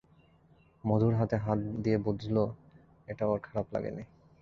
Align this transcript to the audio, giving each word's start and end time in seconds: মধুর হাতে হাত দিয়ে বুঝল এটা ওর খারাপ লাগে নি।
মধুর 0.83 1.13
হাতে 1.13 1.35
হাত 1.37 1.59
দিয়ে 1.83 1.97
বুঝল 1.97 2.35
এটা 3.07 3.23
ওর 3.25 3.39
খারাপ 3.39 3.67
লাগে 3.73 3.91
নি। 3.91 4.03